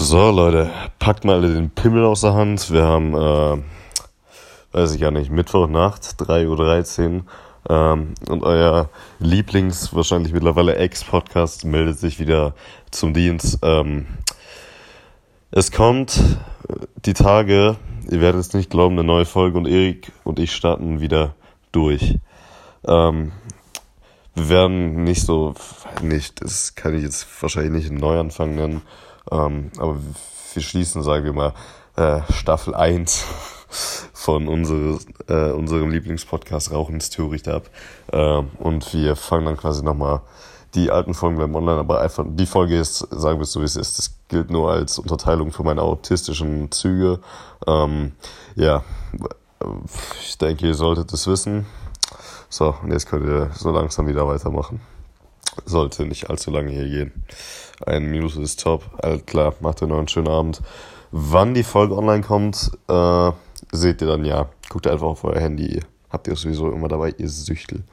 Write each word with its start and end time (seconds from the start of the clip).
So, 0.00 0.30
Leute, 0.30 0.70
packt 1.00 1.24
mal 1.24 1.42
den 1.42 1.70
Pimmel 1.70 2.04
aus 2.04 2.20
der 2.20 2.32
Hand. 2.32 2.70
Wir 2.70 2.84
haben, 2.84 3.14
äh, 3.14 3.62
weiß 4.70 4.94
ich 4.94 5.00
gar 5.00 5.10
nicht, 5.10 5.28
Mittwochnacht, 5.28 6.02
3.13 6.20 7.16
Uhr. 7.16 7.24
Ähm, 7.68 8.14
und 8.28 8.44
euer 8.44 8.90
Lieblings, 9.18 9.92
wahrscheinlich 9.92 10.32
mittlerweile 10.32 10.76
Ex-Podcast 10.76 11.64
meldet 11.64 11.98
sich 11.98 12.20
wieder 12.20 12.54
zum 12.92 13.12
Dienst. 13.12 13.58
Ähm, 13.62 14.06
es 15.50 15.72
kommt 15.72 16.22
die 17.04 17.14
Tage, 17.14 17.74
ihr 18.08 18.20
werdet 18.20 18.40
es 18.40 18.54
nicht 18.54 18.70
glauben, 18.70 18.96
eine 18.96 19.04
neue 19.04 19.26
Folge 19.26 19.58
und 19.58 19.66
Erik 19.66 20.12
und 20.22 20.38
ich 20.38 20.54
starten 20.54 21.00
wieder 21.00 21.34
durch. 21.72 22.20
Ähm, 22.86 23.32
wir 24.36 24.48
werden 24.48 25.02
nicht 25.02 25.26
so, 25.26 25.54
nicht, 26.02 26.40
das 26.40 26.76
kann 26.76 26.94
ich 26.94 27.02
jetzt 27.02 27.26
wahrscheinlich 27.42 27.72
nicht 27.72 27.90
einen 27.90 27.98
Neuanfang 27.98 28.54
nennen, 28.54 28.82
ähm, 29.30 29.70
aber 29.78 29.96
wir 30.54 30.62
schließen, 30.62 31.02
sagen 31.02 31.24
wir 31.24 31.32
mal, 31.32 31.54
äh, 31.96 32.20
Staffel 32.32 32.74
1 32.74 33.24
von 34.12 34.48
unsere, 34.48 34.98
äh, 35.28 35.52
unserem 35.52 35.90
Lieblingspodcast 35.90 36.72
Rauchen 36.72 36.96
ist 36.96 37.14
Töricht 37.14 37.48
ab. 37.48 37.70
Äh, 38.12 38.42
und 38.58 38.92
wir 38.94 39.16
fangen 39.16 39.46
dann 39.46 39.56
quasi 39.56 39.82
nochmal 39.84 40.20
die 40.74 40.90
alten 40.90 41.14
Folgen 41.14 41.36
bleiben 41.36 41.54
online, 41.54 41.78
aber 41.78 42.00
einfach 42.00 42.24
die 42.28 42.46
Folge 42.46 42.78
ist, 42.78 42.98
sagen 42.98 43.38
wir 43.38 43.44
es 43.44 43.52
so 43.52 43.60
wie 43.60 43.64
es 43.64 43.76
ist, 43.76 43.98
das 43.98 44.14
gilt 44.28 44.50
nur 44.50 44.70
als 44.70 44.98
Unterteilung 44.98 45.50
für 45.50 45.62
meine 45.62 45.82
autistischen 45.82 46.70
Züge. 46.70 47.20
Ähm, 47.66 48.12
ja, 48.54 48.84
ich 50.22 50.36
denke, 50.38 50.66
ihr 50.66 50.74
solltet 50.74 51.12
es 51.12 51.26
wissen. 51.26 51.66
So, 52.50 52.74
und 52.82 52.92
jetzt 52.92 53.08
könnt 53.08 53.26
ihr 53.26 53.50
so 53.54 53.70
langsam 53.70 54.06
wieder 54.06 54.26
weitermachen. 54.26 54.80
Sollte 55.64 56.06
nicht 56.06 56.30
allzu 56.30 56.50
lange 56.50 56.70
hier 56.70 56.88
gehen. 56.88 57.24
Eine 57.84 58.06
Minute 58.06 58.40
ist 58.42 58.60
top. 58.60 58.84
All 59.02 59.20
klar, 59.20 59.54
macht 59.60 59.82
ihr 59.82 59.88
noch 59.88 59.98
einen 59.98 60.08
schönen 60.08 60.28
Abend. 60.28 60.60
Wann 61.10 61.54
die 61.54 61.62
Folge 61.62 61.96
online 61.96 62.22
kommt, 62.22 62.70
äh, 62.88 63.30
seht 63.72 64.02
ihr 64.02 64.08
dann 64.08 64.24
ja. 64.24 64.48
Guckt 64.68 64.86
einfach 64.86 65.06
auf 65.06 65.24
euer 65.24 65.40
Handy. 65.40 65.80
Habt 66.10 66.26
ihr 66.26 66.36
sowieso 66.36 66.70
immer 66.70 66.88
dabei, 66.88 67.14
ihr 67.16 67.28
Süchtel. 67.28 67.84